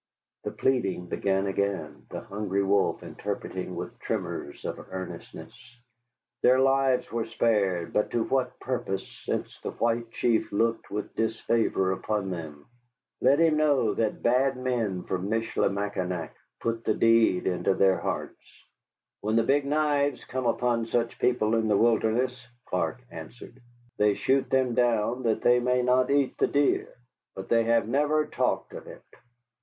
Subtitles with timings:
[0.45, 5.53] The pleading began again, the Hungry Wolf interpreting with tremors of earnestness.
[6.41, 11.91] Their lives were spared, but to what purpose, since the White Chief looked with disfavor
[11.91, 12.65] upon them?
[13.21, 18.41] Let him know that bad men from Michilimackinac put the deed into their hearts.
[19.19, 23.61] "When the Big Knives come upon such people in the wilderness," Clark answered,
[23.99, 26.89] "they shoot them down that they may not eat the deer.
[27.35, 29.03] But they have never talked of it."